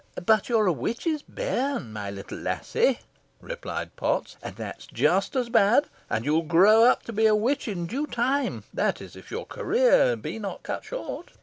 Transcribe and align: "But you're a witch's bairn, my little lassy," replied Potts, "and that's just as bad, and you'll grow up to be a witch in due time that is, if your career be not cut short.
"But 0.25 0.49
you're 0.49 0.65
a 0.65 0.73
witch's 0.73 1.21
bairn, 1.21 1.93
my 1.93 2.09
little 2.09 2.39
lassy," 2.39 3.01
replied 3.39 3.95
Potts, 3.95 4.35
"and 4.41 4.55
that's 4.55 4.87
just 4.87 5.35
as 5.35 5.47
bad, 5.47 5.89
and 6.09 6.25
you'll 6.25 6.41
grow 6.41 6.85
up 6.85 7.03
to 7.03 7.13
be 7.13 7.27
a 7.27 7.35
witch 7.35 7.67
in 7.67 7.85
due 7.85 8.07
time 8.07 8.63
that 8.73 8.99
is, 8.99 9.15
if 9.15 9.29
your 9.29 9.45
career 9.45 10.15
be 10.15 10.39
not 10.39 10.63
cut 10.63 10.83
short. 10.85 11.33